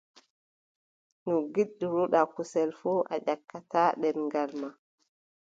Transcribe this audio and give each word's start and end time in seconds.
No 1.23 1.33
ngiɗruɗaa 1.49 2.29
kusel 2.35 2.69
fuu, 2.79 3.01
a 3.13 3.15
yakkataa 3.25 3.89
ɗemngal 4.01 4.51
maa. 4.61 4.73